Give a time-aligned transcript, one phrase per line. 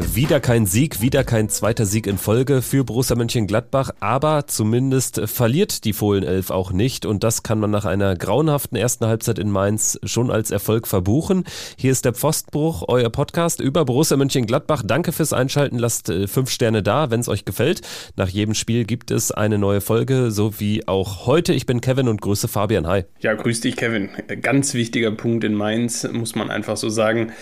[0.00, 5.84] Wieder kein Sieg, wieder kein zweiter Sieg in Folge für Borussia Mönchengladbach, aber zumindest verliert
[5.84, 9.98] die Fohlenelf auch nicht und das kann man nach einer grauenhaften ersten Halbzeit in Mainz
[10.04, 11.42] schon als Erfolg verbuchen.
[11.76, 14.84] Hier ist der Pfostbruch, euer Podcast über Borussia Mönchengladbach.
[14.86, 17.80] Danke fürs Einschalten, lasst äh, fünf Sterne da, wenn es euch gefällt.
[18.14, 21.52] Nach jedem Spiel gibt es eine neue Folge, so wie auch heute.
[21.52, 22.86] Ich bin Kevin und grüße Fabian.
[22.86, 23.04] Hi.
[23.18, 24.10] Ja, grüß dich, Kevin.
[24.42, 27.32] Ganz wichtiger Punkt in Mainz, muss man einfach so sagen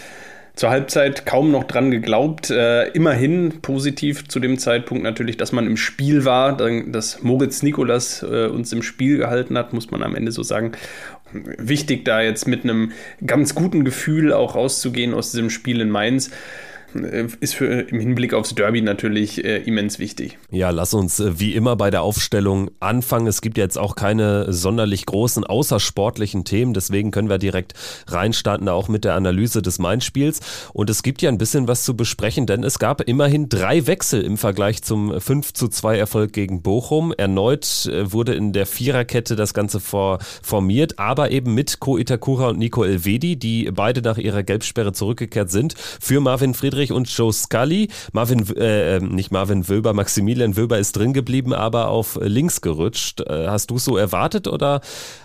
[0.57, 2.51] zur Halbzeit kaum noch dran geglaubt.
[2.51, 8.23] Äh, immerhin positiv zu dem Zeitpunkt natürlich, dass man im Spiel war, dass Moritz Nikolas
[8.23, 10.73] äh, uns im Spiel gehalten hat, muss man am Ende so sagen.
[11.33, 12.93] Wichtig da jetzt mit einem
[13.25, 16.31] ganz guten Gefühl auch rauszugehen aus diesem Spiel in Mainz.
[17.05, 20.39] Äh, ist für, im Hinblick aufs Derby natürlich äh, immens wichtig.
[20.51, 23.27] Ja, lass uns äh, wie immer bei der Aufstellung anfangen.
[23.27, 27.75] Es gibt jetzt auch keine sonderlich großen außersportlichen Themen, deswegen können wir direkt
[28.07, 30.41] reinstarten, auch mit der Analyse des Main-Spiels.
[30.73, 34.23] Und es gibt ja ein bisschen was zu besprechen, denn es gab immerhin drei Wechsel
[34.23, 37.13] im Vergleich zum 5 zu 2 Erfolg gegen Bochum.
[37.17, 42.49] Erneut äh, wurde in der Viererkette das Ganze vor, formiert, aber eben mit Ko Itakura
[42.49, 45.75] und Nico Elvedi, die beide nach ihrer Gelbsperre zurückgekehrt sind.
[46.01, 47.89] Für Marvin Friedrich Friedrich und Joe Scully.
[48.13, 53.21] Marvin, äh, nicht Marvin Wöber, Maximilian Wöber ist drin geblieben, aber auf links gerutscht.
[53.21, 54.81] Äh, hast du es so erwartet oder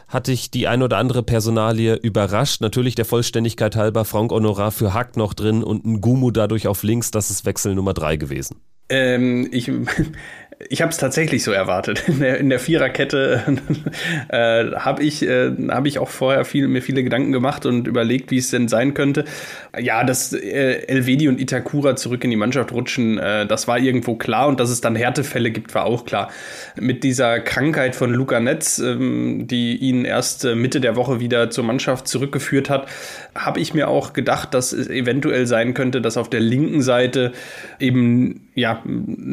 [0.07, 2.61] hat dich die ein oder andere Personalie überrascht?
[2.61, 6.83] Natürlich der Vollständigkeit halber Frank Honorar für Hack noch drin und ein Gumu dadurch auf
[6.83, 7.11] links.
[7.11, 8.57] Das ist Wechsel Nummer drei gewesen.
[8.89, 9.71] Ähm, ich
[10.69, 12.03] ich habe es tatsächlich so erwartet.
[12.07, 13.43] In der, in der Viererkette
[14.29, 18.31] äh, habe ich, äh, hab ich auch vorher viel, mir viele Gedanken gemacht und überlegt,
[18.31, 19.25] wie es denn sein könnte.
[19.79, 24.15] Ja, dass äh, Elvedi und Itakura zurück in die Mannschaft rutschen, äh, das war irgendwo
[24.15, 26.29] klar und dass es dann Härtefälle gibt, war auch klar.
[26.79, 31.49] Mit dieser Krankheit von Luca Netz, ähm, die ihn erst äh, Mitte der Woche wieder
[31.49, 32.87] zur Mannschaft zurückgeführt hat,
[33.35, 37.31] habe ich mir auch gedacht, dass es eventuell sein könnte, dass auf der linken Seite
[37.79, 38.83] eben ja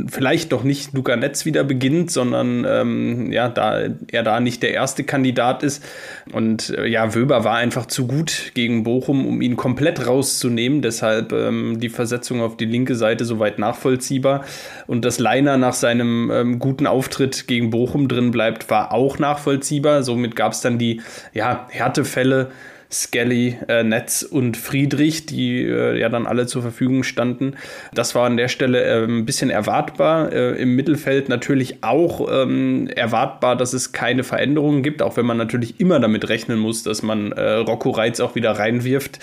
[0.08, 4.72] vielleicht doch nicht Luca Netz wieder beginnt, sondern ähm, ja, da er da nicht der
[4.72, 5.84] erste Kandidat ist.
[6.32, 10.82] Und äh, ja, Wöber war einfach zu gut gegen Bochum, um ihn komplett rauszunehmen.
[10.82, 14.44] Deshalb ähm, die Versetzung auf die linke Seite soweit nachvollziehbar.
[14.86, 20.02] Und dass Leiner nach seinem ähm, guten Auftritt gegen Bochum drin bleibt, war auch nachvollziehbar.
[20.02, 21.02] Somit gab es dann die
[21.34, 22.50] ja, Härtefälle
[22.91, 27.54] Skelly, äh, Netz und Friedrich, die äh, ja dann alle zur Verfügung standen.
[27.93, 30.32] Das war an der Stelle äh, ein bisschen erwartbar.
[30.32, 35.37] Äh, Im Mittelfeld natürlich auch ähm, erwartbar, dass es keine Veränderungen gibt, auch wenn man
[35.37, 39.19] natürlich immer damit rechnen muss, dass man äh, Rocco Reitz auch wieder reinwirft.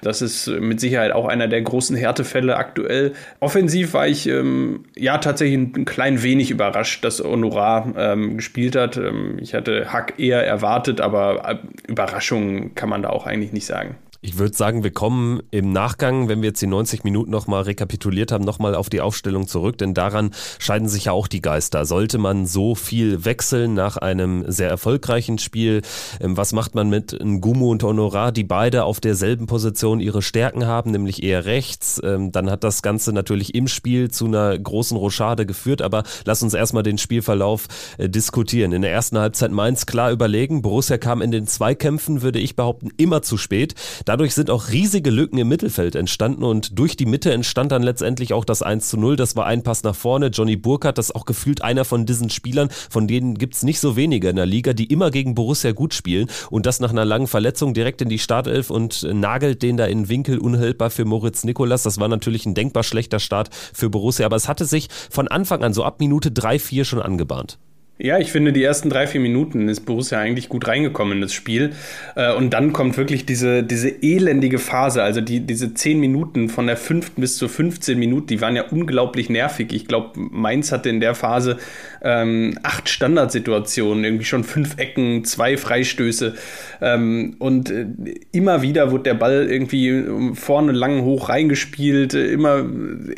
[0.00, 3.12] Das ist mit Sicherheit auch einer der großen Härtefälle aktuell.
[3.38, 8.96] Offensiv war ich ähm, ja tatsächlich ein klein wenig überrascht, dass Honorar ähm, gespielt hat.
[8.96, 13.66] Ähm, ich hatte Hack eher erwartet, aber äh, Überraschungen kann man da auch eigentlich nicht
[13.66, 13.96] sagen.
[14.22, 18.32] Ich würde sagen, wir kommen im Nachgang, wenn wir jetzt die 90 Minuten nochmal rekapituliert
[18.32, 21.86] haben, nochmal auf die Aufstellung zurück, denn daran scheiden sich ja auch die Geister.
[21.86, 25.80] Sollte man so viel wechseln nach einem sehr erfolgreichen Spiel?
[26.20, 30.66] Ähm, was macht man mit Ngumu und Honorar, die beide auf derselben Position ihre Stärken
[30.66, 31.98] haben, nämlich eher rechts?
[32.04, 36.42] Ähm, dann hat das Ganze natürlich im Spiel zu einer großen Rochade geführt, aber lass
[36.42, 38.72] uns erstmal den Spielverlauf äh, diskutieren.
[38.72, 40.60] In der ersten Halbzeit Mainz klar überlegen.
[40.60, 43.74] Borussia kam in den Zweikämpfen, würde ich behaupten, immer zu spät.
[44.10, 48.32] Dadurch sind auch riesige Lücken im Mittelfeld entstanden und durch die Mitte entstand dann letztendlich
[48.32, 49.14] auch das 1 zu 0.
[49.14, 50.30] Das war ein Pass nach vorne.
[50.34, 53.78] Johnny Burkhardt, das ist auch gefühlt einer von diesen Spielern, von denen gibt es nicht
[53.78, 57.04] so wenige in der Liga, die immer gegen Borussia gut spielen und das nach einer
[57.04, 61.44] langen Verletzung direkt in die Startelf und nagelt den da in Winkel unhaltbar für Moritz
[61.44, 61.84] Nikolas.
[61.84, 65.62] Das war natürlich ein denkbar schlechter Start für Borussia, aber es hatte sich von Anfang
[65.62, 67.60] an so ab Minute 3, 4 schon angebahnt.
[68.02, 71.34] Ja, ich finde, die ersten drei, vier Minuten ist Borussia eigentlich gut reingekommen in das
[71.34, 71.72] Spiel.
[72.16, 75.02] Äh, und dann kommt wirklich diese, diese elendige Phase.
[75.02, 78.64] Also die, diese zehn Minuten von der fünften bis zur 15 Minuten, die waren ja
[78.70, 79.74] unglaublich nervig.
[79.74, 81.58] Ich glaube, Mainz hatte in der Phase
[82.00, 86.36] ähm, acht Standardsituationen, irgendwie schon fünf Ecken, zwei Freistöße.
[86.80, 87.84] Ähm, und äh,
[88.32, 92.14] immer wieder wurde der Ball irgendwie vorne lang hoch reingespielt.
[92.14, 92.64] Immer,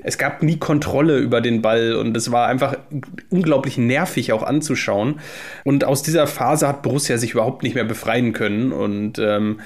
[0.02, 2.76] es gab nie Kontrolle über den Ball und es war einfach
[3.30, 5.20] unglaublich nervig auch anzusehen anzuschauen.
[5.64, 8.72] Und aus dieser Phase hat Borussia sich überhaupt nicht mehr befreien können.
[8.72, 9.60] Und ähm,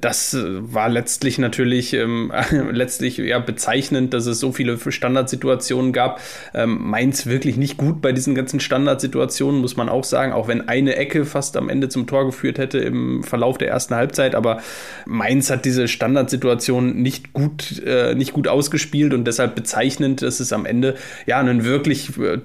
[0.00, 2.32] das war letztlich natürlich ähm,
[2.70, 6.20] letztlich ja, bezeichnend, dass es so viele Standardsituationen gab.
[6.54, 10.68] Ähm, Mainz wirklich nicht gut bei diesen ganzen Standardsituationen, muss man auch sagen, auch wenn
[10.68, 14.34] eine Ecke fast am Ende zum Tor geführt hätte im Verlauf der ersten Halbzeit.
[14.34, 14.60] Aber
[15.06, 20.52] Mainz hat diese Standardsituation nicht gut, äh, nicht gut ausgespielt und deshalb bezeichnend, dass es
[20.52, 20.94] am Ende
[21.26, 22.38] ja ein wirklich äh,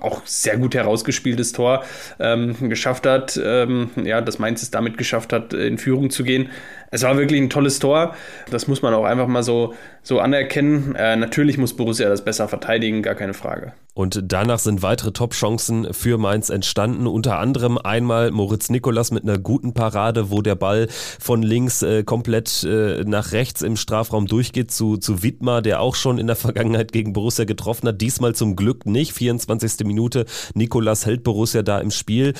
[0.00, 1.84] auch sehr gut herausgespieltes Tor
[2.18, 6.50] ähm, geschafft hat, ähm, ja, dass Mainz es damit geschafft hat, in Führung zu gehen.
[6.90, 8.14] Es war wirklich ein tolles Tor.
[8.50, 10.94] Das muss man auch einfach mal so, so anerkennen.
[10.94, 13.72] Äh, natürlich muss Borussia das besser verteidigen, gar keine Frage.
[13.94, 17.06] Und danach sind weitere Top-Chancen für Mainz entstanden.
[17.06, 20.86] Unter anderem einmal Moritz Nikolas mit einer guten Parade, wo der Ball
[21.18, 25.94] von links äh, komplett äh, nach rechts im Strafraum durchgeht zu, zu Wittmar, der auch
[25.94, 28.00] schon in der Vergangenheit gegen Borussia getroffen hat.
[28.00, 29.12] Diesmal zum Glück nicht.
[29.12, 29.84] 24.
[29.84, 30.24] Minute.
[30.54, 32.34] Nikolas hält Borussia da im Spiel.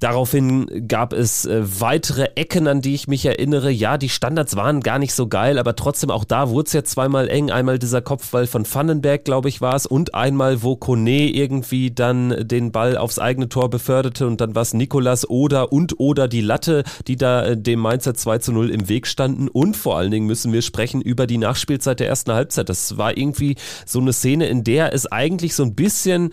[0.00, 3.70] Daraufhin gab es äh, weitere Ecken, an die ich mich erinnere.
[3.70, 6.82] Ja, die Standards waren gar nicht so geil, aber trotzdem auch da wurde es ja
[6.84, 7.50] zweimal eng.
[7.50, 12.48] Einmal dieser Kopfball von Vandenberg, glaube ich, war es, und einmal, wo Kone irgendwie dann
[12.48, 16.40] den Ball aufs eigene Tor beförderte und dann war es Nikolas oder und oder die
[16.40, 19.48] Latte, die da äh, dem Mainzer 2 zu 0 im Weg standen.
[19.48, 22.70] Und vor allen Dingen müssen wir sprechen über die Nachspielzeit der ersten Halbzeit.
[22.70, 26.32] Das war irgendwie so eine Szene, in der es eigentlich so ein bisschen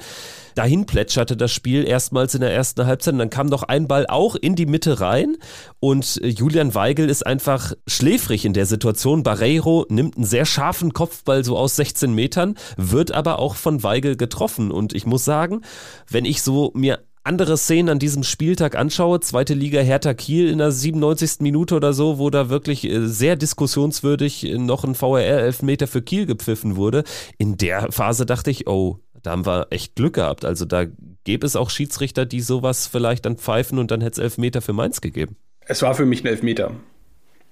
[0.58, 3.14] dahin plätscherte das Spiel erstmals in der ersten Halbzeit.
[3.14, 5.38] Und dann kam noch ein Ball auch in die Mitte rein
[5.80, 9.24] und äh, Julian Weigel ist einfach schläfrig in der Situation.
[9.24, 14.18] Barreiro nimmt einen sehr scharfen Kopfball so aus 16 Metern, wird aber auch von Weigel
[14.18, 14.72] getroffen.
[14.72, 15.62] Und ich muss sagen,
[16.10, 20.60] wenn ich so mir andere Szenen an diesem Spieltag anschaue, zweite Liga Hertha Kiel in
[20.60, 21.42] der 97.
[21.42, 26.78] Minute oder so, wo da wirklich äh, sehr diskussionswürdig noch ein VRR-Elfmeter für Kiel gepfiffen
[26.78, 27.04] wurde,
[27.38, 30.46] in der Phase dachte ich, oh, da haben wir echt Glück gehabt.
[30.46, 30.86] Also da
[31.26, 34.72] gäbe es auch Schiedsrichter, die sowas vielleicht dann pfeifen und dann hätte es Elfmeter für
[34.72, 35.36] Mainz gegeben.
[35.66, 36.72] Es war für mich ein Elfmeter.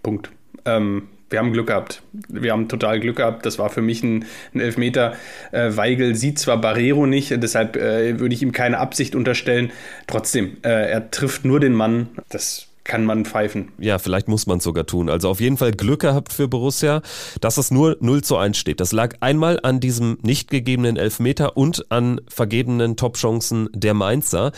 [0.01, 0.31] Punkt.
[0.63, 2.01] Ähm, wir haben Glück gehabt.
[2.29, 3.45] Wir haben total Glück gehabt.
[3.45, 4.23] Das war für mich ein,
[4.53, 5.15] ein Elfmeter.
[5.51, 9.73] Äh, Weigel sieht zwar Barrero nicht, deshalb äh, würde ich ihm keine Absicht unterstellen.
[10.07, 12.07] Trotzdem, äh, er trifft nur den Mann.
[12.29, 13.73] Das kann man pfeifen.
[13.79, 15.09] Ja, vielleicht muss man es sogar tun.
[15.09, 17.01] Also auf jeden Fall Glück gehabt für Borussia,
[17.41, 18.79] dass es nur 0 zu 1 steht.
[18.79, 24.51] Das lag einmal an diesem nicht gegebenen Elfmeter und an vergebenen Topchancen der Mainzer.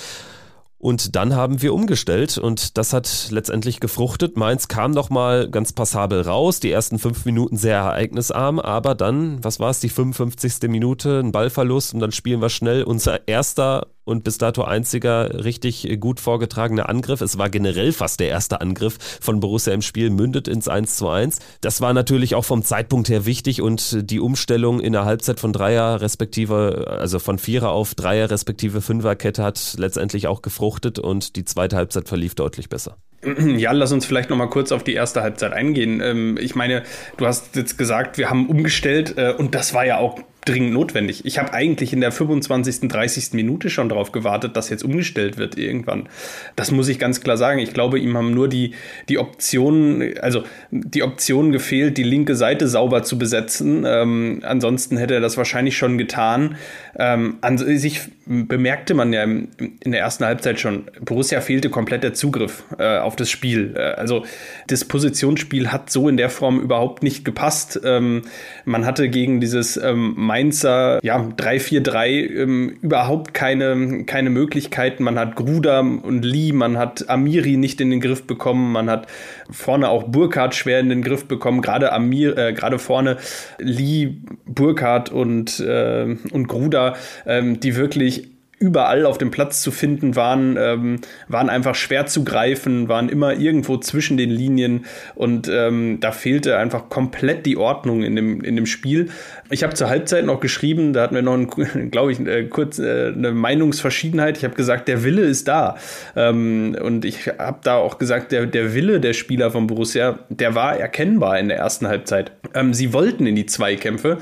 [0.79, 4.37] Und dann haben wir umgestellt und das hat letztendlich gefruchtet.
[4.37, 9.43] Mainz kam noch mal ganz passabel raus, die ersten fünf Minuten sehr ereignisarm, aber dann,
[9.43, 10.69] was war es, die 55.
[10.69, 15.99] Minute, ein Ballverlust und dann spielen wir schnell unser erster und bis dato einziger richtig
[15.99, 17.21] gut vorgetragener Angriff.
[17.21, 21.09] Es war generell fast der erste Angriff von Borussia im Spiel, mündet ins 1 zu
[21.09, 21.39] 1.
[21.61, 25.51] Das war natürlich auch vom Zeitpunkt her wichtig und die Umstellung in der Halbzeit von
[25.51, 31.45] Dreier respektive, also von Vierer auf Dreier respektive Fünferkette hat letztendlich auch gefruchtet und die
[31.45, 32.97] zweite Halbzeit verlief deutlich besser.
[33.57, 36.01] Ja, lass uns vielleicht noch mal kurz auf die erste Halbzeit eingehen.
[36.01, 36.83] Ähm, ich meine,
[37.17, 41.25] du hast jetzt gesagt, wir haben umgestellt äh, und das war ja auch dringend notwendig.
[41.25, 43.33] Ich habe eigentlich in der 25., 30.
[43.33, 46.07] Minute schon darauf gewartet, dass jetzt umgestellt wird irgendwann.
[46.55, 47.59] Das muss ich ganz klar sagen.
[47.59, 48.73] Ich glaube, ihm haben nur die,
[49.09, 53.83] die Optionen, also die Optionen gefehlt, die linke Seite sauber zu besetzen.
[53.85, 56.55] Ähm, ansonsten hätte er das wahrscheinlich schon getan.
[56.97, 59.47] Ähm, an sich bemerkte man ja in
[59.85, 63.73] der ersten Halbzeit schon, Borussia fehlte komplett der Zugriff äh, auf das Spiel.
[63.75, 64.25] Äh, also
[64.67, 67.79] das Positionsspiel hat so in der Form überhaupt nicht gepasst.
[67.83, 68.23] Ähm,
[68.65, 75.03] man hatte gegen dieses ähm, Mainzer ja, 3-4-3 ähm, überhaupt keine, keine Möglichkeiten.
[75.03, 79.07] Man hat Gruda und Lee, man hat Amiri nicht in den Griff bekommen, man hat
[79.49, 83.17] vorne auch Burkhardt schwer in den Griff bekommen, gerade Amir, äh, gerade vorne
[83.57, 90.15] Lee, Burkhardt und, äh, und Gruda, ähm, die wirklich überall auf dem Platz zu finden
[90.15, 95.99] waren, ähm, waren einfach schwer zu greifen, waren immer irgendwo zwischen den Linien und ähm,
[95.99, 99.09] da fehlte einfach komplett die Ordnung in dem, in dem Spiel.
[99.49, 101.37] Ich habe zur Halbzeit noch geschrieben, da hatten wir noch,
[101.91, 104.37] glaube ich, äh, kurz äh, eine Meinungsverschiedenheit.
[104.37, 105.77] Ich habe gesagt, der Wille ist da.
[106.15, 110.55] Ähm, und ich habe da auch gesagt, der, der Wille der Spieler von Borussia, der
[110.55, 112.31] war erkennbar in der ersten Halbzeit.
[112.55, 114.17] Ähm, sie wollten in die Zweikämpfe.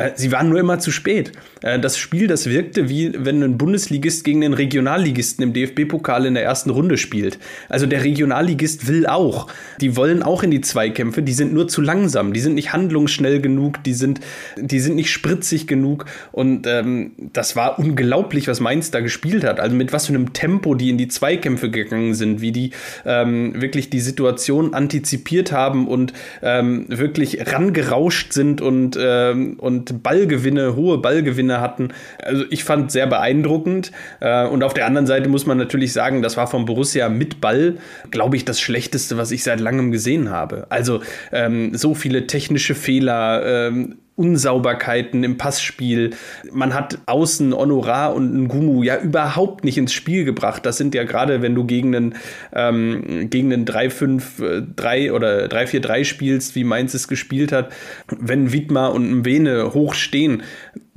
[0.00, 1.32] Äh, sie waren nur immer zu spät.
[1.62, 6.34] Äh, das Spiel, das wirkte wie wenn ein Bundesligist gegen den Regionalligisten im DFB-Pokal in
[6.34, 7.38] der ersten Runde spielt.
[7.68, 9.48] Also der Regionalligist will auch.
[9.80, 13.40] Die wollen auch in die Zweikämpfe, die sind nur zu langsam, die sind nicht handlungsschnell
[13.40, 14.20] genug, die sind,
[14.56, 16.06] die sind nicht spritzig genug.
[16.32, 19.60] Und ähm, das war unglaublich, was Mainz da gespielt hat.
[19.60, 22.70] Also mit was für einem Tempo die in die Zweikämpfe gegangen sind, wie die
[23.04, 29.56] ähm, wirklich die Situation antizipiert haben und ähm, wirklich rangerauscht sind und, ähm,
[29.92, 31.88] Ballgewinne, hohe Ballgewinne hatten.
[32.18, 33.92] Also ich fand sehr beeindruckend.
[34.20, 37.40] Äh, und auf der anderen Seite muss man natürlich sagen, das war von Borussia mit
[37.40, 37.76] Ball,
[38.10, 40.66] glaube ich, das Schlechteste, was ich seit langem gesehen habe.
[40.70, 41.00] Also
[41.32, 46.10] ähm, so viele technische Fehler, ähm, Unsauberkeiten im Passspiel.
[46.52, 50.66] Man hat außen Honorar und Ngumu ja überhaupt nicht ins Spiel gebracht.
[50.66, 52.14] Das sind ja gerade, wenn du gegen einen,
[52.52, 57.72] ähm, einen 3-5-3 oder 3-4-3 spielst, wie Mainz es gespielt hat,
[58.18, 60.42] wenn Widmar und Mwene hoch stehen,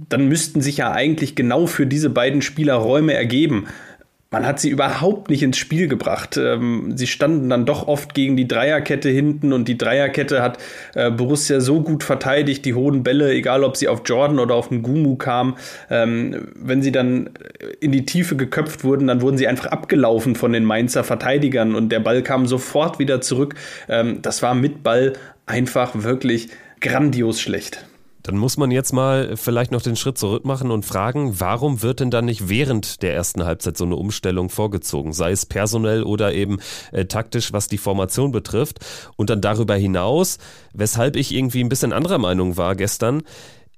[0.09, 3.67] dann müssten sich ja eigentlich genau für diese beiden Spieler Räume ergeben
[4.33, 6.37] man hat sie überhaupt nicht ins Spiel gebracht.
[6.37, 10.57] Ähm, sie standen dann doch oft gegen die Dreierkette hinten und die Dreierkette hat
[10.95, 14.69] äh, Borussia so gut verteidigt, die hohen Bälle, egal ob sie auf Jordan oder auf
[14.69, 15.53] den Gumu kamen,
[15.91, 17.29] ähm, wenn sie dann
[17.79, 21.89] in die Tiefe geköpft wurden, dann wurden sie einfach abgelaufen von den Mainzer Verteidigern und
[21.89, 23.53] der Ball kam sofort wieder zurück.
[23.87, 25.13] Ähm, das war mit Ball
[25.45, 26.49] einfach wirklich
[26.81, 27.85] grandios schlecht.
[28.23, 31.99] Dann muss man jetzt mal vielleicht noch den Schritt zurück machen und fragen, warum wird
[31.99, 36.33] denn dann nicht während der ersten Halbzeit so eine Umstellung vorgezogen, sei es personell oder
[36.33, 36.59] eben
[36.91, 38.79] äh, taktisch, was die Formation betrifft.
[39.17, 40.37] Und dann darüber hinaus,
[40.73, 43.23] weshalb ich irgendwie ein bisschen anderer Meinung war gestern,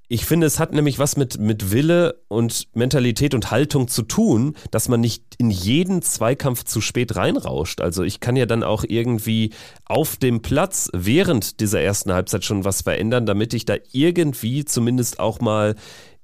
[0.08, 4.56] ich finde, es hat nämlich was mit, mit Wille und Mentalität und Haltung zu tun,
[4.70, 7.80] dass man nicht in jeden Zweikampf zu spät reinrauscht.
[7.80, 9.52] Also ich kann ja dann auch irgendwie
[9.84, 15.18] auf dem Platz während dieser ersten Halbzeit schon was verändern, damit ich da irgendwie zumindest
[15.18, 15.74] auch mal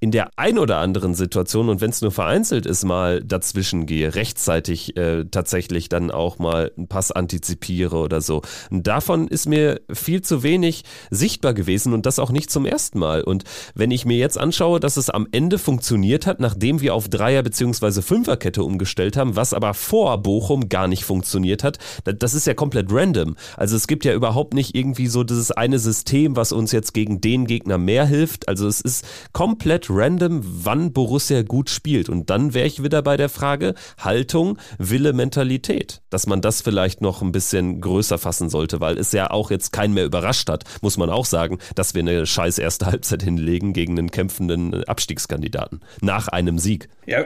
[0.03, 4.15] in der ein oder anderen Situation und wenn es nur vereinzelt ist, mal dazwischen gehe,
[4.15, 8.41] rechtzeitig äh, tatsächlich dann auch mal einen Pass antizipiere oder so.
[8.69, 12.99] Und davon ist mir viel zu wenig sichtbar gewesen und das auch nicht zum ersten
[12.99, 13.23] Mal.
[13.23, 13.45] Und
[13.75, 17.41] wenn ich mir jetzt anschaue, dass es am Ende funktioniert hat, nachdem wir auf Dreier-
[17.41, 18.01] bzw.
[18.01, 22.87] Fünferkette umgestellt haben, was aber vor Bochum gar nicht funktioniert hat, das ist ja komplett
[22.91, 23.37] random.
[23.55, 27.21] Also es gibt ja überhaupt nicht irgendwie so dieses eine System, was uns jetzt gegen
[27.21, 28.49] den Gegner mehr hilft.
[28.49, 32.09] Also es ist komplett random, wann Borussia gut spielt.
[32.09, 36.01] Und dann wäre ich wieder bei der Frage Haltung, Wille, Mentalität.
[36.09, 39.71] Dass man das vielleicht noch ein bisschen größer fassen sollte, weil es ja auch jetzt
[39.71, 43.73] keinen mehr überrascht hat, muss man auch sagen, dass wir eine scheiß erste Halbzeit hinlegen
[43.73, 45.81] gegen einen kämpfenden Abstiegskandidaten.
[46.01, 46.89] Nach einem Sieg.
[47.05, 47.25] Ja,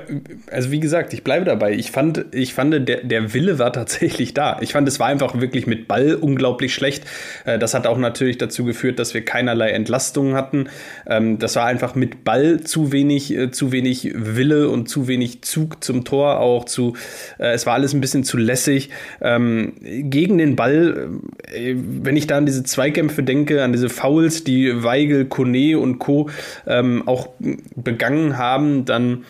[0.51, 1.73] also wie gesagt, ich bleibe dabei.
[1.73, 4.57] Ich fand, ich fand der, der Wille war tatsächlich da.
[4.61, 7.03] Ich fand, es war einfach wirklich mit Ball unglaublich schlecht.
[7.45, 10.69] Äh, das hat auch natürlich dazu geführt, dass wir keinerlei Entlastungen hatten.
[11.05, 15.41] Ähm, das war einfach mit Ball zu wenig, äh, zu wenig Wille und zu wenig
[15.41, 16.93] Zug zum Tor auch zu,
[17.39, 18.89] äh, es war alles ein bisschen zu lässig.
[19.21, 21.09] Ähm, gegen den Ball,
[21.51, 25.99] äh, wenn ich da an diese Zweikämpfe denke, an diese Fouls, die Weigel, Kone und
[25.99, 26.29] Co.
[26.65, 27.29] Ähm, auch
[27.75, 29.25] begangen haben, dann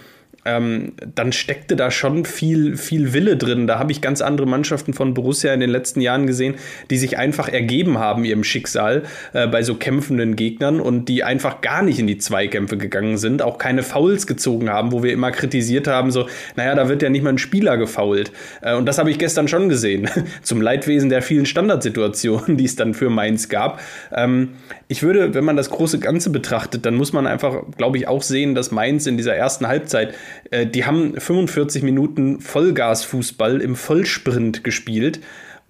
[0.48, 3.68] ähm, dann steckte da schon viel, viel Wille drin.
[3.68, 6.56] Da habe ich ganz andere Mannschaften von Borussia in den letzten Jahren gesehen,
[6.90, 11.62] die sich einfach ergeben haben ihrem Schicksal äh, bei so kämpfenden Gegnern und die einfach
[11.62, 15.32] gar nicht in die Zweikämpfe gegangen sind, auch keine Fouls gezogen haben, wo wir immer
[15.32, 18.32] kritisiert haben, so, naja, da wird ja nicht mal ein Spieler gefoult.
[18.62, 20.10] Äh, und das habe ich gestern schon gesehen,
[20.42, 23.82] zum Leidwesen der vielen Standardsituationen, die es dann für Mainz gab.
[24.14, 24.54] Ähm,
[24.88, 28.22] ich würde, wenn man das große Ganze betrachtet, dann muss man einfach, glaube ich, auch
[28.22, 30.14] sehen, dass Mainz in dieser ersten Halbzeit
[30.52, 35.20] äh, die haben 45 Minuten Vollgasfußball im Vollsprint gespielt.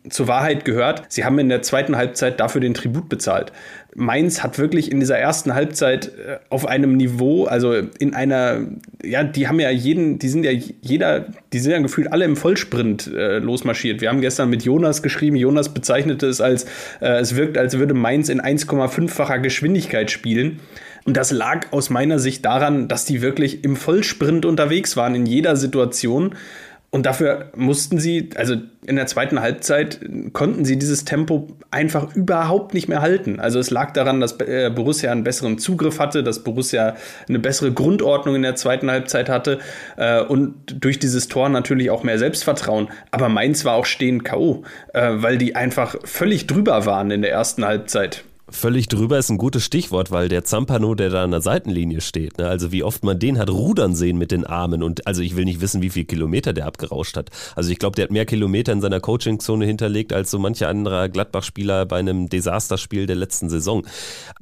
[0.09, 3.51] Zur Wahrheit gehört, sie haben in der zweiten Halbzeit dafür den Tribut bezahlt.
[4.00, 8.67] Mainz hat wirklich in dieser ersten Halbzeit äh, auf einem Niveau, also in einer,
[9.03, 12.36] ja, die haben ja jeden, die sind ja jeder, die sind ja gefühlt alle im
[12.36, 14.00] Vollsprint äh, losmarschiert.
[14.00, 16.65] Wir haben gestern mit Jonas geschrieben, Jonas bezeichnete es als,
[17.01, 20.59] äh, es wirkt, als würde Mainz in 1,5-facher Geschwindigkeit spielen.
[21.07, 25.25] Und das lag aus meiner Sicht daran, dass die wirklich im Vollsprint unterwegs waren in
[25.25, 26.35] jeder Situation.
[26.89, 30.01] Und dafür mussten sie, also in der zweiten Halbzeit
[30.33, 33.39] konnten sie dieses Tempo einfach überhaupt nicht mehr halten.
[33.39, 36.97] Also es lag daran, dass äh, Borussia einen besseren Zugriff hatte, dass Borussia
[37.29, 39.59] eine bessere Grundordnung in der zweiten Halbzeit hatte
[39.95, 42.89] äh, und durch dieses Tor natürlich auch mehr Selbstvertrauen.
[43.11, 47.31] Aber Mainz war auch stehend K.O., äh, weil die einfach völlig drüber waren in der
[47.31, 48.25] ersten Halbzeit.
[48.49, 52.37] Völlig drüber ist ein gutes Stichwort, weil der Zampano, der da an der Seitenlinie steht,
[52.37, 55.35] ne, also wie oft man den hat rudern sehen mit den Armen und also ich
[55.35, 57.29] will nicht wissen, wie viel Kilometer der abgerauscht hat.
[57.57, 61.09] Also ich glaube, der hat mehr Kilometer in seiner Coachingzone hinterlegt als so mancher anderer
[61.09, 63.85] Gladbach-Spieler bei einem Desasterspiel der letzten Saison.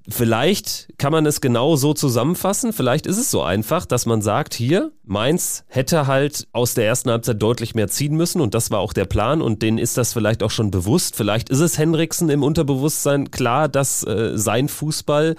[0.08, 4.54] Vielleicht kann man es genau so zusammenfassen, vielleicht ist es so einfach, dass man sagt,
[4.54, 8.80] hier, Mainz hätte halt aus der ersten Halbzeit deutlich mehr ziehen müssen und das war
[8.80, 11.16] auch der Plan und denen ist das vielleicht auch schon bewusst.
[11.16, 15.36] Vielleicht ist es Henriksen im Unterbewusstsein klar, dass äh, sein Fußball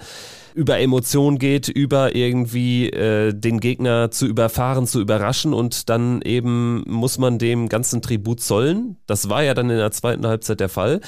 [0.53, 6.83] über Emotionen geht, über irgendwie äh, den Gegner zu überfahren, zu überraschen und dann eben
[6.87, 8.97] muss man dem ganzen Tribut zollen.
[9.05, 11.01] Das war ja dann in der zweiten Halbzeit der Fall.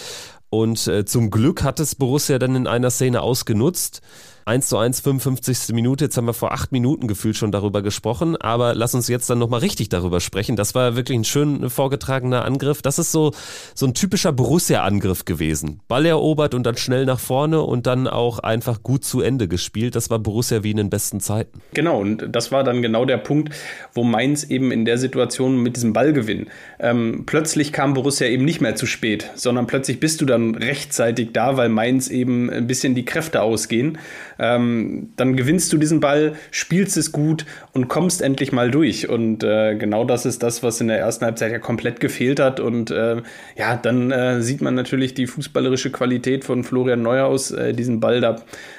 [0.52, 4.02] Und äh, zum Glück hat es Borussia dann in einer Szene ausgenutzt.
[4.50, 5.76] 1 zu 1, 55.
[5.76, 6.06] Minute.
[6.06, 9.38] Jetzt haben wir vor acht Minuten gefühlt schon darüber gesprochen, aber lass uns jetzt dann
[9.38, 10.56] nochmal richtig darüber sprechen.
[10.56, 12.82] Das war wirklich ein schön vorgetragener Angriff.
[12.82, 13.32] Das ist so,
[13.76, 15.82] so ein typischer Borussia-Angriff gewesen.
[15.88, 19.96] Ball erobert und dann schnell nach vorne und dann auch einfach gut zu Ende gespielt.
[19.96, 21.62] Das war Borussia wie in den besten Zeiten.
[21.76, 23.54] Genau, und das war dann genau der Punkt,
[23.94, 26.48] wo Mainz eben in der Situation mit diesem Ballgewinn,
[26.80, 31.34] ähm, plötzlich kam Borussia eben nicht mehr zu spät, sondern plötzlich bist du dann rechtzeitig
[31.34, 34.00] da, weil Mainz eben ein bisschen die Kräfte ausgehen.
[34.40, 39.10] Ähm, dann gewinnst du diesen Ball, spielst es gut und kommst endlich mal durch.
[39.10, 42.60] Und äh, genau das ist das, was in der ersten Halbzeit ja komplett gefehlt hat.
[42.60, 43.22] Und äh,
[43.58, 48.22] ja, dann äh, sieht man natürlich die fußballerische Qualität von Florian Neuhaus, äh, diesen Ball
[48.22, 48.38] da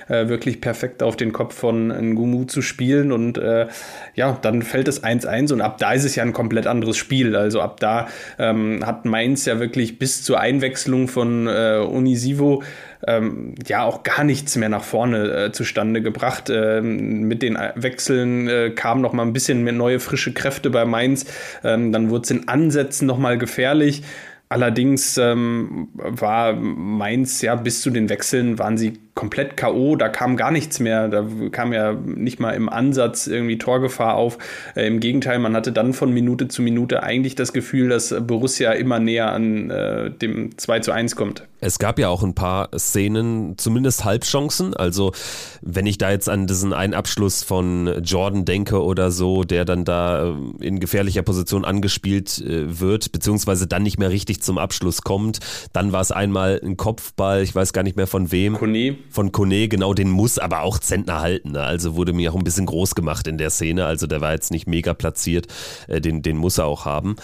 [0.08, 3.12] äh, wirklich perfekt auf den Kopf von Ngumu zu spielen.
[3.12, 3.68] Und äh,
[4.14, 7.36] ja, dann fällt es 1-1 und ab da ist es ja ein komplett anderes Spiel.
[7.36, 12.62] Also ab da ähm, hat Mainz ja wirklich bis zur Einwechslung von Unisivo
[13.06, 16.50] ähm, ja auch gar nichts mehr nach vorne äh, zustande gebracht.
[16.50, 20.84] Ähm, mit den Wechseln äh, kamen noch mal ein bisschen mehr neue frische Kräfte bei
[20.84, 21.26] Mainz.
[21.64, 24.02] Ähm, dann wurde es in Ansätzen noch mal gefährlich.
[24.48, 30.36] Allerdings ähm, war Mainz ja bis zu den Wechseln waren sie komplett K.O., da kam
[30.36, 34.38] gar nichts mehr, da kam ja nicht mal im Ansatz irgendwie Torgefahr auf.
[34.74, 38.72] Äh, Im Gegenteil, man hatte dann von Minute zu Minute eigentlich das Gefühl, dass Borussia
[38.72, 41.46] immer näher an äh, dem 2 zu 1 kommt.
[41.62, 44.74] Es gab ja auch ein paar Szenen, zumindest Halbchancen.
[44.74, 45.12] Also,
[45.60, 49.84] wenn ich da jetzt an diesen einen Abschluss von Jordan denke oder so, der dann
[49.84, 55.02] da äh, in gefährlicher Position angespielt äh, wird, beziehungsweise dann nicht mehr richtig zum Abschluss
[55.02, 55.40] kommt,
[55.72, 58.54] dann war es einmal ein Kopfball, ich weiß gar nicht mehr von wem.
[58.54, 61.52] Kone von Kone, genau, den muss aber auch Zentner halten.
[61.52, 61.60] Ne?
[61.60, 63.86] Also wurde mir auch ein bisschen groß gemacht in der Szene.
[63.86, 65.46] Also der war jetzt nicht mega platziert.
[65.88, 67.16] Äh, den, den muss er auch haben.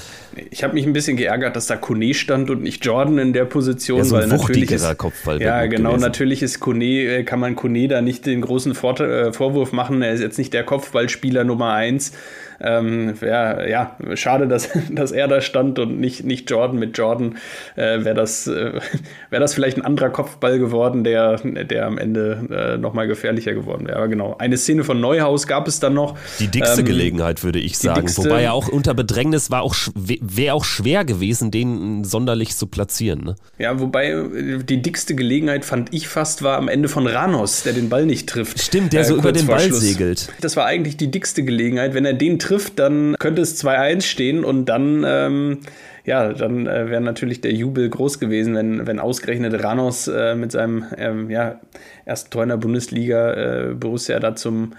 [0.50, 3.44] Ich habe mich ein bisschen geärgert, dass da Kone stand und nicht Jordan in der
[3.44, 3.98] Position.
[3.98, 5.40] Ja, so ein weil natürlich ist, Kopfball.
[5.40, 5.90] Ja, genau.
[5.90, 6.02] Gewesen.
[6.02, 10.02] Natürlich ist Kone, äh, kann man Kone da nicht den großen Vor äh, Vorwurf machen.
[10.02, 12.12] Er ist jetzt nicht der Kopfballspieler Nummer eins.
[12.60, 16.78] Ähm, wär, ja, schade, dass, dass er da stand und nicht, nicht Jordan.
[16.78, 17.36] Mit Jordan
[17.76, 18.80] äh, wäre das, äh,
[19.30, 23.86] wär das vielleicht ein anderer Kopfball geworden, der, der am Ende äh, nochmal gefährlicher geworden
[23.86, 23.96] wäre.
[23.98, 26.16] Aber genau, eine Szene von Neuhaus gab es dann noch.
[26.38, 28.00] Die dickste ähm, Gelegenheit, würde ich sagen.
[28.00, 32.66] Dickste, Wobei er auch unter Bedrängnis war, auch wäre auch schwer gewesen, den sonderlich zu
[32.66, 33.24] platzieren.
[33.24, 33.36] Ne?
[33.58, 37.72] Ja, wobei äh, die dickste Gelegenheit, fand ich fast, war am Ende von Ranos, der
[37.72, 38.60] den Ball nicht trifft.
[38.60, 39.80] Stimmt, der so äh, über den Ball Schluss.
[39.80, 40.28] segelt.
[40.40, 41.94] Das war eigentlich die dickste Gelegenheit.
[41.94, 42.45] Wenn er den trifft,
[42.78, 45.60] dann könnte es 2-1 stehen und dann, ähm,
[46.04, 50.52] ja, dann äh, wäre natürlich der Jubel groß gewesen, wenn, wenn ausgerechnet Ranos äh, mit
[50.52, 51.60] seinem ähm, ja,
[52.04, 54.74] ersten Tor in der Bundesliga äh, Borussia da zum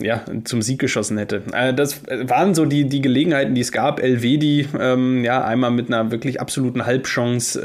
[0.00, 1.42] ja, zum Sieg geschossen hätte.
[1.52, 4.02] Äh, das waren so die, die Gelegenheiten, die es gab.
[4.02, 7.60] Elvedi, ähm, ja, einmal mit einer wirklich absoluten Halbchance,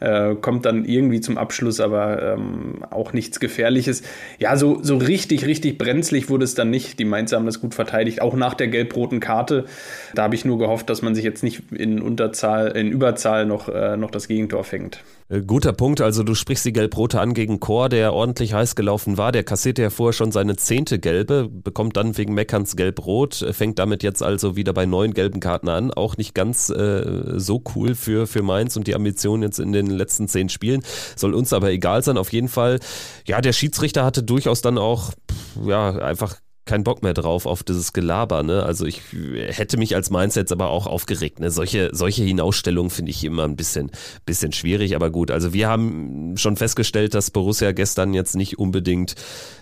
[0.00, 4.02] äh, äh, kommt dann irgendwie zum Abschluss, aber ähm, auch nichts Gefährliches.
[4.38, 6.98] Ja, so, so richtig, richtig brenzlig wurde es dann nicht.
[6.98, 9.66] Die Mainzer haben das gut verteidigt, auch nach der gelb-roten Karte.
[10.14, 13.68] Da habe ich nur gehofft, dass man sich jetzt nicht in Unterzahl, in Überzahl noch,
[13.68, 15.00] äh, noch das Gegentor fängt.
[15.28, 19.18] Äh, guter Punkt, also du sprichst die Gelb-Rote an gegen Chor, der ordentlich heiß gelaufen
[19.18, 19.32] war.
[19.32, 23.78] Der kassierte ja vorher schon seine zehnte Gelbe, bekommt dann wegen Meckerns Gelb-Rot, äh, fängt
[23.78, 25.90] damit jetzt also wieder bei neun gelben Karten an.
[25.90, 29.88] Auch nicht ganz äh, so cool für, für Mainz und die Ambitionen jetzt in den
[29.88, 30.82] letzten zehn Spielen.
[31.16, 32.80] Soll uns aber egal sein, auf jeden Fall.
[33.26, 35.12] Ja, der Schiedsrichter hatte durchaus dann auch,
[35.64, 36.36] ja, einfach
[36.68, 38.42] keinen Bock mehr drauf auf dieses Gelaber.
[38.44, 38.62] Ne?
[38.62, 39.00] Also ich
[39.48, 41.40] hätte mich als Mindset aber auch aufgeregt.
[41.40, 41.50] Ne?
[41.50, 43.90] Solche, solche Hinausstellungen finde ich immer ein bisschen,
[44.26, 45.30] bisschen schwierig, aber gut.
[45.30, 49.14] Also wir haben schon festgestellt, dass Borussia gestern jetzt nicht unbedingt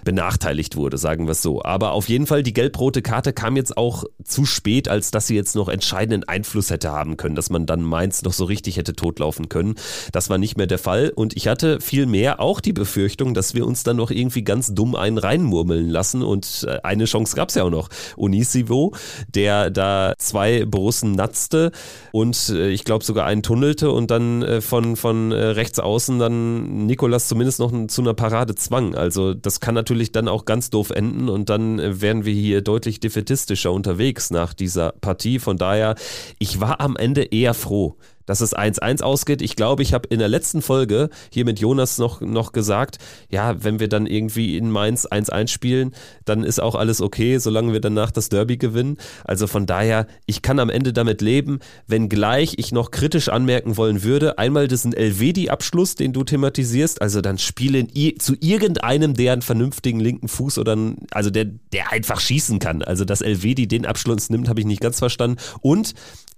[0.05, 1.62] benachteiligt wurde, sagen wir es so.
[1.62, 5.37] Aber auf jeden Fall, die gelb-rote Karte kam jetzt auch zu spät, als dass sie
[5.37, 8.95] jetzt noch entscheidenden Einfluss hätte haben können, dass man dann Mainz noch so richtig hätte
[8.95, 9.77] totlaufen können.
[10.12, 13.66] Das war nicht mehr der Fall und ich hatte vielmehr auch die Befürchtung, dass wir
[13.66, 17.50] uns dann noch irgendwie ganz dumm einen reinmurmeln lassen und ein äh, eine Chance gab
[17.50, 17.88] es ja auch noch.
[18.16, 18.94] Unisivo,
[19.28, 21.70] der da zwei Borussen natzte
[22.12, 26.18] und äh, ich glaube sogar einen tunnelte und dann äh, von, von äh, rechts außen
[26.18, 28.94] dann Nikolas zumindest noch zu einer Parade zwang.
[28.94, 32.62] Also das kann natürlich dann auch ganz doof enden und dann äh, wären wir hier
[32.62, 35.38] deutlich defetistischer unterwegs nach dieser Partie.
[35.38, 35.94] Von daher,
[36.38, 39.40] ich war am Ende eher froh, dass es 1-1 ausgeht.
[39.42, 42.98] Ich glaube, ich habe in der letzten Folge hier mit Jonas noch, noch gesagt,
[43.30, 47.72] ja, wenn wir dann irgendwie in Mainz 1-1 spielen, dann ist auch alles okay, solange
[47.72, 48.98] wir danach das Derby gewinnen.
[49.24, 54.02] Also von daher, ich kann am Ende damit leben, wenngleich ich noch kritisch anmerken wollen
[54.02, 60.00] würde, einmal diesen Elvedi-Abschluss, den du thematisierst, also dann spielen zu irgendeinem, der einen vernünftigen
[60.00, 62.82] linken Fuß oder einen, also der, der einfach schießen kann.
[62.82, 65.38] Also dass Elvedi den Abschluss nimmt, habe ich nicht ganz verstanden.
[65.60, 65.94] Und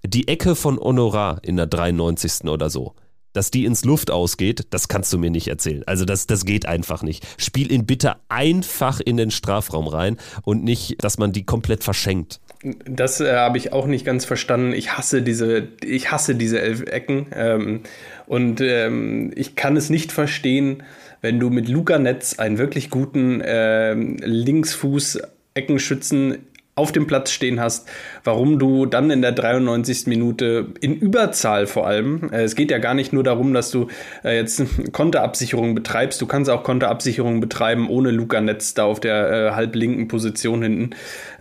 [0.07, 2.49] die Ecke von Honorar in der 93.
[2.49, 2.95] oder so.
[3.35, 5.85] dass die ins Luft ausgeht, das kannst du mir nicht erzählen.
[5.87, 7.25] Also das, das geht einfach nicht.
[7.37, 12.41] Spiel ihn bitte einfach in den Strafraum rein und nicht, dass man die komplett verschenkt.
[12.85, 14.73] Das äh, habe ich auch nicht ganz verstanden.
[14.73, 17.29] Ich hasse diese, ich hasse diese elf Ecken.
[17.33, 17.83] Ähm,
[18.27, 20.83] und ähm, ich kann es nicht verstehen,
[21.21, 26.38] wenn du mit Luca Netz einen wirklich guten ähm, Linksfuß-Eckenschützen
[26.79, 27.88] auf dem Platz stehen hast,
[28.25, 30.07] warum du dann in der 93.
[30.07, 33.88] Minute in Überzahl vor allem, äh, es geht ja gar nicht nur darum, dass du
[34.25, 34.62] äh, jetzt
[34.93, 40.09] Konterabsicherung betreibst, du kannst auch Konterabsicherung betreiben ohne Luca Netz da auf der äh, halblinken
[40.09, 40.91] Position hinten.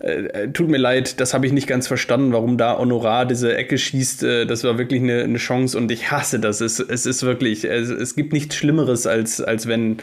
[0.00, 3.56] Äh, äh, tut mir leid, das habe ich nicht ganz verstanden, warum da Honorar diese
[3.56, 7.06] Ecke schießt, äh, das war wirklich eine, eine, Chance und ich hasse das, es, es
[7.06, 9.98] ist wirklich, es, es gibt nichts Schlimmeres, als, als wenn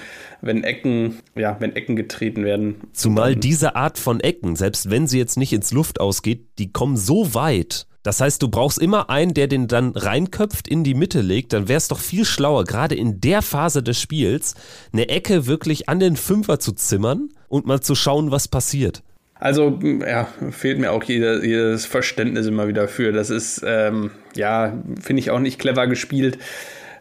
[0.46, 2.76] wenn Ecken, ja, wenn Ecken getreten werden.
[2.94, 6.98] Zumal diese Art von Ecken, selbst wenn sie jetzt nicht ins Luft ausgeht, die kommen
[6.98, 7.88] so weit.
[8.04, 11.54] Das heißt, du brauchst immer einen, der den dann reinköpft, in die Mitte legt.
[11.54, 14.54] Dann wäre es doch viel schlauer, gerade in der Phase des Spiels,
[14.94, 19.02] eine Ecke wirklich an den Fünfer zu zimmern und mal zu schauen, was passiert.
[19.34, 23.12] Also, ja, fehlt mir auch jeder, jedes Verständnis immer wieder für.
[23.12, 26.38] Das ist, ähm, ja, finde ich auch nicht clever gespielt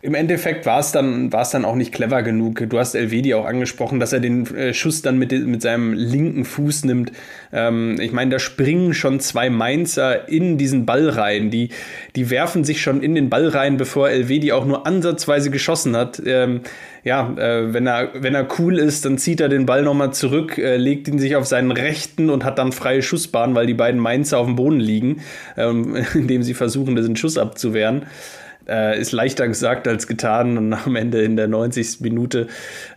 [0.05, 2.63] im Endeffekt war es dann, dann auch nicht clever genug.
[2.69, 6.45] Du hast Elvedi auch angesprochen, dass er den äh, Schuss dann mit, mit seinem linken
[6.45, 7.11] Fuß nimmt.
[7.55, 11.51] Ähm, ich meine, da springen schon zwei Mainzer in diesen Ball rein.
[11.51, 11.71] Die,
[12.17, 16.21] die werfen sich schon in den Ball rein, bevor Elvedi auch nur ansatzweise geschossen hat.
[16.27, 16.61] Ähm,
[17.03, 20.59] ja, äh, wenn, er, wenn er cool ist, dann zieht er den Ball nochmal zurück,
[20.59, 24.01] äh, legt ihn sich auf seinen rechten und hat dann freie Schussbahn, weil die beiden
[24.01, 25.23] Mainzer auf dem Boden liegen,
[25.57, 28.05] ähm, indem sie versuchen, diesen Schuss abzuwehren.
[28.67, 32.01] Äh, ist leichter gesagt als getan und am Ende in der 90.
[32.01, 32.47] Minute.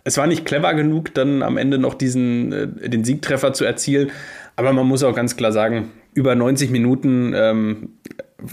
[0.04, 4.12] Es war nicht clever genug, dann am Ende noch diesen, äh, den Siegtreffer zu erzielen.
[4.56, 7.90] Aber man muss auch ganz klar sagen, über 90 Minuten ähm,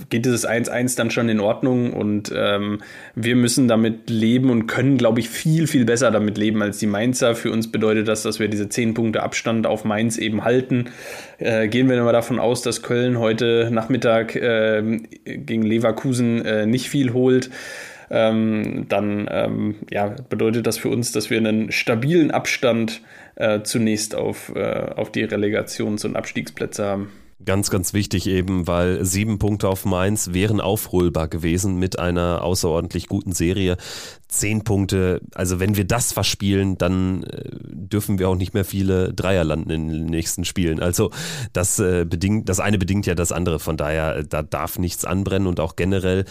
[0.08, 2.80] geht dieses 1-1 dann schon in Ordnung und ähm,
[3.14, 6.86] wir müssen damit leben und können, glaube ich, viel, viel besser damit leben als die
[6.86, 7.34] Mainzer.
[7.34, 10.86] Für uns bedeutet das, dass wir diese 10 Punkte Abstand auf Mainz eben halten.
[11.38, 16.88] Äh, gehen wir mal davon aus, dass Köln heute Nachmittag äh, gegen Leverkusen äh, nicht
[16.88, 17.50] viel holt.
[18.10, 23.02] Ähm, dann ähm, ja, bedeutet das für uns, dass wir einen stabilen Abstand
[23.36, 27.10] äh, zunächst auf, äh, auf die Relegations- und Abstiegsplätze haben.
[27.44, 33.08] Ganz, ganz wichtig eben, weil sieben Punkte auf Mainz wären aufholbar gewesen mit einer außerordentlich
[33.08, 33.76] guten Serie.
[34.28, 39.12] Zehn Punkte, also wenn wir das verspielen, dann äh, dürfen wir auch nicht mehr viele
[39.12, 40.80] Dreier landen in den nächsten Spielen.
[40.80, 41.10] Also
[41.52, 43.58] das äh, bedingt, das eine bedingt ja das andere.
[43.58, 46.24] Von daher, da darf nichts anbrennen und auch generell.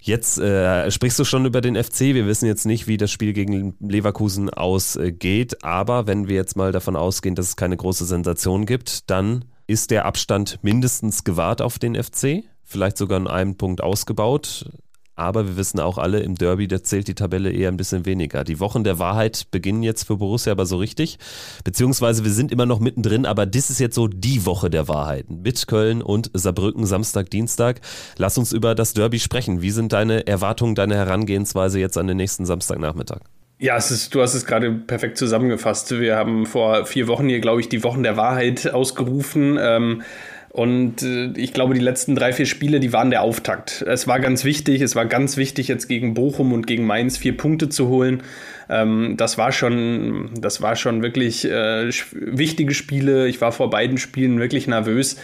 [0.00, 2.00] Jetzt äh, sprichst du schon über den FC.
[2.00, 5.64] Wir wissen jetzt nicht, wie das Spiel gegen Leverkusen ausgeht.
[5.64, 9.90] Aber wenn wir jetzt mal davon ausgehen, dass es keine große Sensation gibt, dann ist
[9.90, 14.70] der Abstand mindestens gewahrt auf den FC, vielleicht sogar in einem Punkt ausgebaut.
[15.18, 18.44] Aber wir wissen auch alle, im Derby, da zählt die Tabelle eher ein bisschen weniger.
[18.44, 21.18] Die Wochen der Wahrheit beginnen jetzt für Borussia aber so richtig.
[21.64, 25.30] Beziehungsweise wir sind immer noch mittendrin, aber das ist jetzt so die Woche der Wahrheit.
[25.30, 27.80] Mit Köln und Saarbrücken Samstag, Dienstag.
[28.18, 29.62] Lass uns über das Derby sprechen.
[29.62, 33.20] Wie sind deine Erwartungen, deine Herangehensweise jetzt an den nächsten Samstagnachmittag?
[33.58, 35.98] Ja, es ist, du hast es gerade perfekt zusammengefasst.
[35.98, 39.56] Wir haben vor vier Wochen hier, glaube ich, die Wochen der Wahrheit ausgerufen.
[39.58, 40.02] Ähm,
[40.50, 43.80] und äh, ich glaube, die letzten drei, vier Spiele, die waren der Auftakt.
[43.80, 47.34] Es war ganz wichtig, es war ganz wichtig, jetzt gegen Bochum und gegen Mainz vier
[47.34, 48.22] Punkte zu holen.
[48.68, 53.26] Ähm, das war schon, das war schon wirklich äh, wichtige Spiele.
[53.26, 55.16] Ich war vor beiden Spielen wirklich nervös.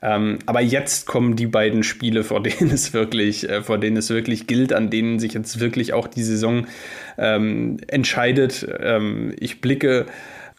[0.00, 4.10] Ähm, aber jetzt kommen die beiden Spiele, vor denen es wirklich, äh, vor denen es
[4.10, 6.66] wirklich gilt, an denen sich jetzt wirklich auch die Saison
[7.16, 8.66] ähm, entscheidet.
[8.80, 10.06] Ähm, ich blicke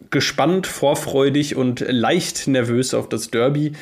[0.09, 3.73] gespannt, vorfreudig und leicht nervös auf das Derby.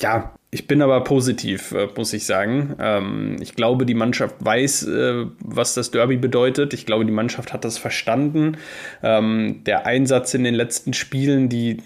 [0.00, 2.76] Ja, ich bin aber positiv, äh, muss ich sagen.
[2.78, 6.74] Ähm, ich glaube, die Mannschaft weiß, äh, was das Derby bedeutet.
[6.74, 8.58] Ich glaube, die Mannschaft hat das verstanden.
[9.02, 11.78] Ähm, der Einsatz in den letzten Spielen, die,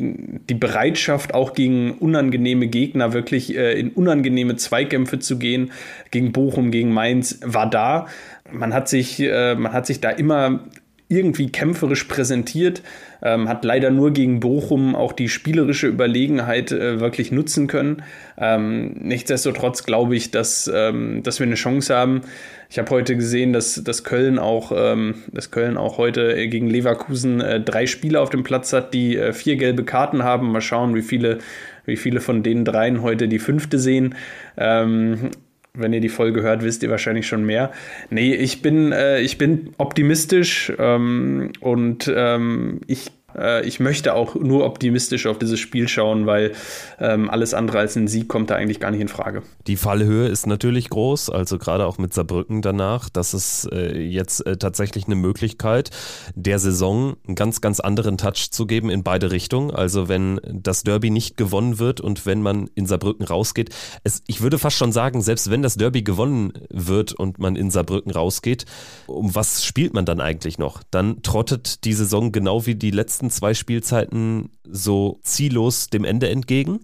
[0.51, 5.71] die Bereitschaft, auch gegen unangenehme Gegner wirklich äh, in unangenehme Zweikämpfe zu gehen,
[6.11, 8.09] gegen Bochum, gegen Mainz, war da.
[8.51, 10.61] Man hat sich, man hat sich da immer
[11.09, 12.83] irgendwie kämpferisch präsentiert,
[13.23, 18.03] ähm, hat leider nur gegen Bochum auch die spielerische Überlegenheit äh, wirklich nutzen können.
[18.37, 22.23] Ähm, nichtsdestotrotz glaube ich, dass, ähm, dass wir eine Chance haben.
[22.69, 27.41] Ich habe heute gesehen, dass, dass, Köln auch, ähm, dass Köln auch heute gegen Leverkusen
[27.41, 30.51] äh, drei Spieler auf dem Platz hat, die äh, vier gelbe Karten haben.
[30.51, 31.39] Mal schauen, wie viele,
[31.85, 34.17] wie viele von den dreien heute die fünfte sehen.
[34.57, 35.31] Ähm,
[35.77, 37.73] wenn ihr die Folge hört, wisst ihr wahrscheinlich schon mehr.
[38.11, 44.35] Nee, ich bin, äh, ich bin optimistisch ähm, und ähm, ich Äh, ich möchte auch
[44.35, 46.53] nur optimistisch auf dieses Spiel schauen, weil
[46.99, 49.43] ähm, alles andere als ein Sieg kommt da eigentlich gar nicht in Frage.
[49.67, 53.09] Die Fallhöhe ist natürlich groß, also gerade auch mit Saarbrücken danach.
[53.09, 55.91] Das ist äh, jetzt äh, tatsächlich eine Möglichkeit,
[56.35, 59.71] der Saison einen ganz, ganz anderen Touch zu geben in beide Richtungen.
[59.71, 63.71] Also wenn das Derby nicht gewonnen wird und wenn man in Saarbrücken rausgeht,
[64.05, 67.71] es, ich würde fast schon sagen, selbst wenn das Derby gewonnen wird und man in
[67.71, 68.65] Saarbrücken rausgeht,
[69.07, 70.83] um was spielt man dann eigentlich noch?
[70.91, 76.81] Dann trottet die Saison genau wie die letzten zwei Spielzeiten so ziellos dem Ende entgegen.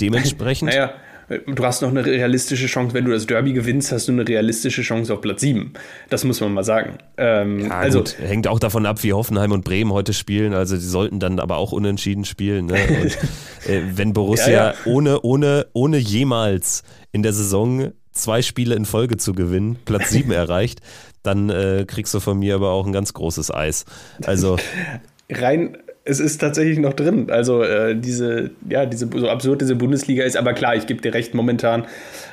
[0.00, 0.70] Dementsprechend.
[0.74, 0.94] naja
[1.28, 4.82] du hast noch eine realistische Chance, wenn du das Derby gewinnst, hast du eine realistische
[4.82, 5.72] Chance auf Platz 7.
[6.10, 6.98] Das muss man mal sagen.
[7.16, 8.16] Ähm, ja, also gut.
[8.18, 10.54] hängt auch davon ab, wie Hoffenheim und Bremen heute spielen.
[10.54, 12.66] Also die sollten dann aber auch unentschieden spielen.
[12.66, 12.74] Ne?
[12.74, 13.18] Und,
[13.68, 14.74] äh, wenn Borussia ja, ja.
[14.84, 20.30] ohne ohne ohne jemals in der Saison zwei Spiele in Folge zu gewinnen, Platz 7
[20.32, 20.80] erreicht,
[21.22, 23.86] dann äh, kriegst du von mir aber auch ein ganz großes Eis.
[24.24, 24.56] Also
[25.30, 27.30] rein es ist tatsächlich noch drin.
[27.30, 31.14] Also äh, diese, ja, diese so absurd diese Bundesliga ist, aber klar, ich gebe dir
[31.14, 31.86] recht, momentan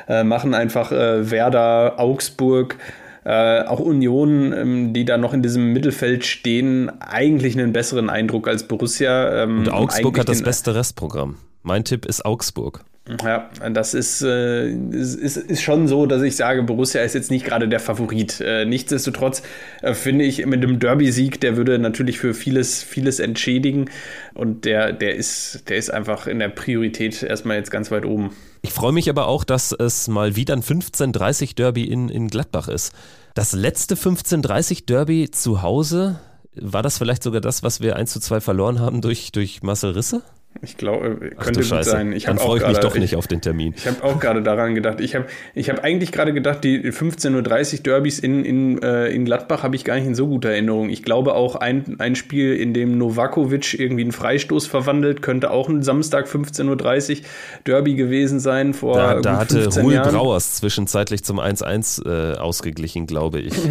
[0.08, 2.78] äh, machen einfach äh, Werder, Augsburg,
[3.24, 8.48] äh, auch Union, ähm, die da noch in diesem Mittelfeld stehen, eigentlich einen besseren Eindruck
[8.48, 9.44] als Borussia.
[9.44, 11.38] Ähm, Und Augsburg hat das beste Restprogramm.
[11.64, 12.84] Mein Tipp ist Augsburg.
[13.24, 17.46] Ja, das ist, äh, ist, ist, schon so, dass ich sage, Borussia ist jetzt nicht
[17.46, 18.40] gerade der Favorit.
[18.40, 19.42] Äh, nichtsdestotrotz
[19.82, 23.90] äh, finde ich, mit dem Derby-Sieg, der würde natürlich für vieles, vieles entschädigen.
[24.36, 28.36] Und der, der, ist, der ist einfach in der Priorität erstmal jetzt ganz weit oben.
[28.62, 32.68] Ich freue mich aber auch, dass es mal wieder ein 15:30 Derby in, in Gladbach
[32.68, 32.94] ist.
[33.34, 36.20] Das letzte 15:30 Derby zu Hause,
[36.54, 39.92] war das vielleicht sogar das, was wir 1 zu 2 verloren haben durch, durch Marcel
[39.92, 40.22] Risse?
[40.64, 42.12] Ich glaube, könnte gut sein.
[42.12, 43.74] Ich Dann freue ich mich doch nicht ich, auf den Termin.
[43.76, 45.00] Ich habe auch gerade daran gedacht.
[45.00, 49.26] Ich habe ich hab eigentlich gerade gedacht, die 15.30 Uhr Derbys in, in, äh, in
[49.26, 50.90] Gladbach habe ich gar nicht in so guter Erinnerung.
[50.90, 55.68] Ich glaube auch ein, ein Spiel, in dem Novakovic irgendwie einen Freistoß verwandelt, könnte auch
[55.68, 57.26] ein Samstag 15.30 Uhr
[57.66, 58.74] Derby gewesen sein.
[58.74, 63.54] Vor da, da hatte Ruhl Brauers zwischenzeitlich zum 1-1 äh, ausgeglichen, glaube ich.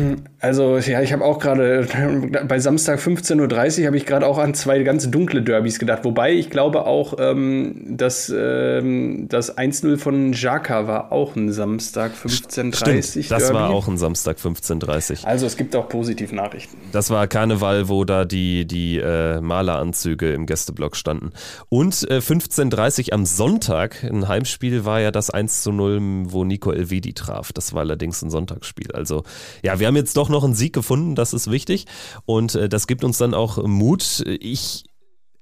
[0.43, 1.87] Also ja, ich habe auch gerade
[2.49, 6.05] bei Samstag 15.30 Uhr habe ich gerade auch an zwei ganz dunkle Derbys gedacht.
[6.05, 11.53] Wobei ich glaube, glaube auch, ähm, dass ähm, das 1-0 von Jaka war auch ein
[11.53, 16.77] Samstag 15.30 Das war auch ein Samstag 15.30 Also es gibt auch positive Nachrichten.
[16.93, 21.31] Das war Karneval, wo da die, die äh, Maleranzüge im Gästeblock standen.
[21.69, 27.15] Und äh, 15.30 am Sonntag, ein Heimspiel, war ja das 1 0, wo Nico Elvedi
[27.15, 27.53] traf.
[27.53, 28.93] Das war allerdings ein Sonntagsspiel.
[28.93, 29.25] Also
[29.63, 31.87] ja, wir haben jetzt doch noch einen Sieg gefunden, das ist wichtig.
[32.27, 34.23] Und äh, das gibt uns dann auch Mut.
[34.27, 34.85] Ich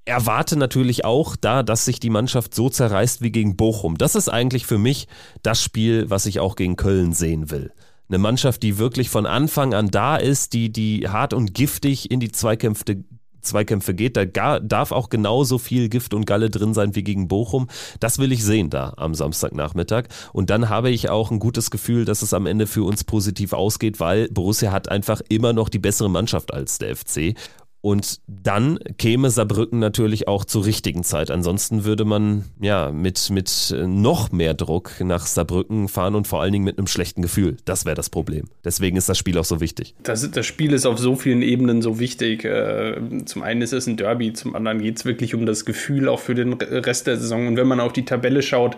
[0.05, 3.97] erwarte natürlich auch da, dass sich die Mannschaft so zerreißt wie gegen Bochum.
[3.97, 5.07] Das ist eigentlich für mich
[5.43, 7.71] das Spiel, was ich auch gegen Köln sehen will.
[8.09, 12.19] Eine Mannschaft, die wirklich von Anfang an da ist, die, die hart und giftig in
[12.19, 13.03] die Zweikämpfe,
[13.41, 14.17] Zweikämpfe geht.
[14.17, 17.67] Da gar, darf auch genauso viel Gift und Galle drin sein wie gegen Bochum.
[17.99, 20.05] Das will ich sehen da am Samstagnachmittag.
[20.33, 23.53] Und dann habe ich auch ein gutes Gefühl, dass es am Ende für uns positiv
[23.53, 27.35] ausgeht, weil Borussia hat einfach immer noch die bessere Mannschaft als der FC.
[27.81, 31.31] Und dann käme Saarbrücken natürlich auch zur richtigen Zeit.
[31.31, 36.51] Ansonsten würde man ja mit, mit noch mehr Druck nach Saarbrücken fahren und vor allen
[36.51, 37.55] Dingen mit einem schlechten Gefühl.
[37.63, 38.45] Das wäre das Problem.
[38.65, 39.95] Deswegen ist das Spiel auch so wichtig.
[40.03, 42.43] Das, das Spiel ist auf so vielen Ebenen so wichtig.
[42.43, 46.09] Äh, zum einen ist es ein Derby, zum anderen geht es wirklich um das Gefühl
[46.09, 47.47] auch für den Rest der Saison.
[47.47, 48.75] Und wenn man auf die Tabelle schaut,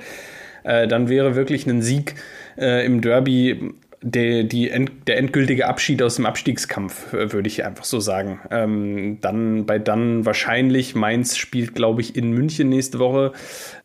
[0.64, 2.16] äh, dann wäre wirklich ein Sieg
[2.58, 4.72] äh, im Derby der, die
[5.08, 8.40] der endgültige Abschied aus dem Abstiegskampf, äh, würde ich einfach so sagen.
[8.50, 13.34] Ähm, dann bei dann wahrscheinlich, Mainz spielt, glaube ich, in München nächste Woche,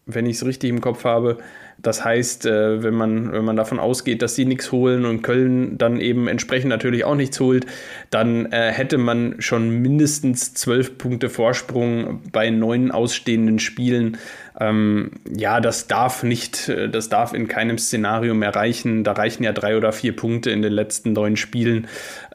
[0.06, 1.38] wenn ich es richtig im Kopf habe.
[1.78, 5.76] Das heißt, äh, wenn, man, wenn man davon ausgeht, dass sie nichts holen und Köln
[5.76, 7.66] dann eben entsprechend natürlich auch nichts holt,
[8.10, 14.16] dann äh, hätte man schon mindestens zwölf Punkte Vorsprung bei neun ausstehenden Spielen.
[14.58, 19.04] Ähm, ja, das darf nicht, äh, das darf in keinem Szenario mehr reichen.
[19.04, 21.88] Da reichen ja drei oder vier Punkte in den letzten neun Spielen.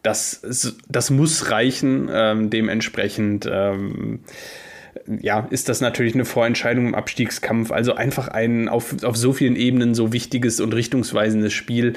[0.03, 0.41] Das,
[0.87, 2.09] das muss reichen.
[2.11, 4.19] Ähm, dementsprechend ähm,
[5.07, 7.71] ja, ist das natürlich eine Vorentscheidung im Abstiegskampf.
[7.71, 11.93] Also einfach ein auf, auf so vielen Ebenen so wichtiges und richtungsweisendes Spiel.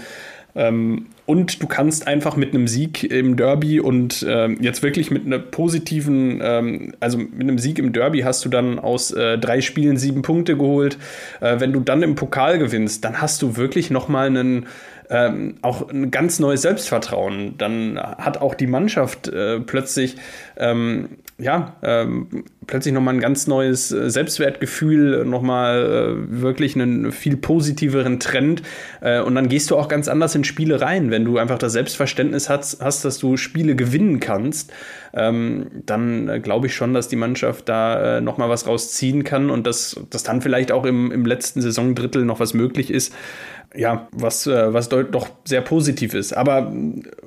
[0.56, 5.26] Ähm, und du kannst einfach mit einem Sieg im Derby und ähm, jetzt wirklich mit
[5.26, 9.60] einer positiven, ähm, also mit einem Sieg im Derby hast du dann aus äh, drei
[9.60, 10.98] Spielen sieben Punkte geholt.
[11.40, 14.66] Äh, wenn du dann im Pokal gewinnst, dann hast du wirklich nochmal einen
[15.10, 17.56] ähm, auch ein ganz neues Selbstvertrauen.
[17.58, 20.16] Dann hat auch die Mannschaft äh, plötzlich
[20.56, 27.36] ähm, ja, ähm, plötzlich nochmal ein ganz neues äh, Selbstwertgefühl, nochmal äh, wirklich einen viel
[27.36, 28.62] positiveren Trend.
[29.00, 31.10] Äh, und dann gehst du auch ganz anders in Spiele rein.
[31.10, 34.72] wenn du einfach das Selbstverständnis hast, hast dass du Spiele gewinnen kannst,
[35.12, 39.50] ähm, dann äh, glaube ich schon, dass die Mannschaft da äh, nochmal was rausziehen kann
[39.50, 43.12] und dass, dass dann vielleicht auch im, im letzten Saisondrittel noch was möglich ist.
[43.76, 46.32] Ja, was, äh, was doch sehr positiv ist.
[46.32, 46.72] Aber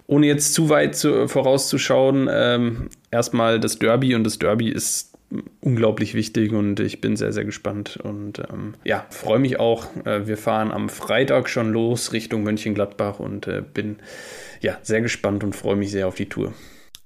[0.06, 5.18] ohne jetzt zu weit zu, vorauszuschauen, ähm, erstmal das Derby und das Derby ist
[5.60, 9.88] unglaublich wichtig und ich bin sehr, sehr gespannt und ähm, ja, freue mich auch.
[10.06, 13.98] Äh, wir fahren am Freitag schon los Richtung Mönchengladbach und äh, bin
[14.62, 16.54] ja sehr gespannt und freue mich sehr auf die Tour.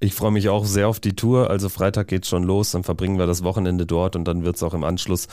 [0.03, 1.51] Ich freue mich auch sehr auf die Tour.
[1.51, 4.73] Also Freitag geht's schon los, dann verbringen wir das Wochenende dort und dann wird's auch
[4.73, 5.27] im Anschluss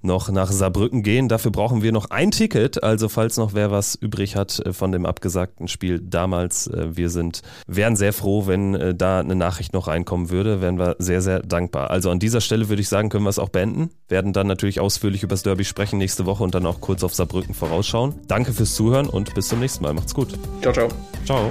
[0.00, 1.28] noch nach Saarbrücken gehen.
[1.28, 2.84] Dafür brauchen wir noch ein Ticket.
[2.84, 7.10] Also falls noch wer was übrig hat äh, von dem abgesagten Spiel damals, äh, wir
[7.10, 10.60] sind, wären sehr froh, wenn äh, da eine Nachricht noch reinkommen würde.
[10.60, 11.90] Wären wir sehr, sehr dankbar.
[11.90, 13.90] Also an dieser Stelle würde ich sagen, können wir es auch beenden.
[14.06, 17.12] Werden dann natürlich ausführlich über das Derby sprechen nächste Woche und dann auch kurz auf
[17.12, 18.14] Saarbrücken vorausschauen.
[18.28, 19.94] Danke fürs Zuhören und bis zum nächsten Mal.
[19.94, 20.38] Macht's gut.
[20.60, 20.88] Ciao, ciao.
[21.24, 21.50] Ciao.